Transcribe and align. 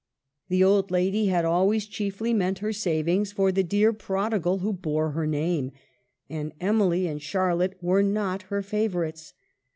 The 0.49 0.63
old 0.63 0.89
lady 0.89 1.27
had 1.27 1.45
always 1.45 1.85
chiefly 1.85 2.33
meant 2.33 2.57
her 2.57 2.73
savings 2.73 3.31
for 3.31 3.51
the 3.51 3.61
dear 3.61 3.93
prodigal 3.93 4.57
who 4.57 4.73
bore 4.73 5.11
her 5.11 5.27
name, 5.27 5.73
and 6.27 6.53
Emily 6.59 7.05
and 7.05 7.21
Charlotte 7.21 7.77
were 7.83 8.01
not 8.01 8.41
her 8.49 8.63
favorites. 8.63 9.35